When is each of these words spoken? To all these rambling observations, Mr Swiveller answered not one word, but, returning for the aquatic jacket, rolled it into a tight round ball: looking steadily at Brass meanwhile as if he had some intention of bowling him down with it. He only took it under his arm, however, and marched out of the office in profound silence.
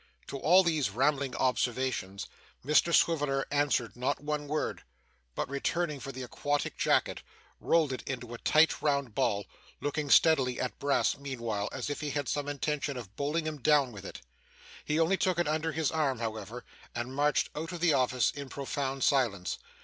To 0.29 0.39
all 0.39 0.63
these 0.63 0.89
rambling 0.89 1.35
observations, 1.35 2.25
Mr 2.65 2.91
Swiveller 2.91 3.45
answered 3.51 3.95
not 3.95 4.19
one 4.19 4.47
word, 4.47 4.81
but, 5.35 5.47
returning 5.47 5.99
for 5.99 6.11
the 6.11 6.23
aquatic 6.23 6.75
jacket, 6.75 7.21
rolled 7.59 7.93
it 7.93 8.01
into 8.07 8.33
a 8.33 8.39
tight 8.39 8.81
round 8.81 9.13
ball: 9.13 9.45
looking 9.79 10.09
steadily 10.09 10.59
at 10.59 10.79
Brass 10.79 11.19
meanwhile 11.19 11.69
as 11.71 11.87
if 11.91 12.01
he 12.01 12.09
had 12.09 12.27
some 12.27 12.47
intention 12.47 12.97
of 12.97 13.15
bowling 13.15 13.45
him 13.45 13.61
down 13.61 13.91
with 13.91 14.03
it. 14.03 14.21
He 14.83 14.99
only 14.99 15.17
took 15.17 15.37
it 15.37 15.47
under 15.47 15.71
his 15.71 15.91
arm, 15.91 16.17
however, 16.17 16.65
and 16.95 17.13
marched 17.15 17.51
out 17.55 17.71
of 17.71 17.79
the 17.79 17.93
office 17.93 18.31
in 18.31 18.49
profound 18.49 19.03
silence. 19.03 19.59